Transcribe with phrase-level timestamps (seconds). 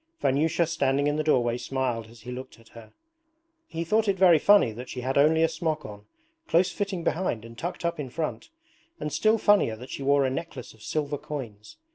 [0.19, 2.91] Vanyusha standing in the doorway smiled as he looked at her.
[3.67, 6.05] He thought it very funny that she had only a smock on,
[6.47, 8.49] close fitting behind and tucked up in front,
[8.99, 11.77] and still funnier that she wore a necklace of silver coins.